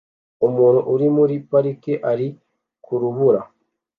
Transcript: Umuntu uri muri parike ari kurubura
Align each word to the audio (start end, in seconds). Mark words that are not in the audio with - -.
Umuntu 0.47 0.79
uri 0.93 1.07
muri 1.17 1.35
parike 1.49 1.93
ari 2.11 2.27
kurubura 2.83 3.41